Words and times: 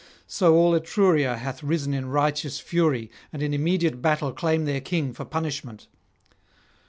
So 0.25 0.55
all 0.55 0.73
Etruria 0.73 1.37
hath 1.37 1.61
risen 1.61 1.93
in 1.93 2.07
righteous 2.07 2.57
fury, 2.59 3.11
and 3.31 3.43
in 3.43 3.53
immediate 3.53 4.01
battle 4.01 4.33
claim 4.33 4.65
their 4.65 4.81
king 4.81 5.13
for 5.13 5.25
punishment. 5.25 5.85